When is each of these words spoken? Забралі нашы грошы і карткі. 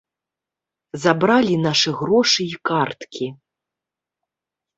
Забралі 1.03 1.55
нашы 1.65 1.89
грошы 1.99 2.41
і 2.55 2.59
карткі. 2.71 3.25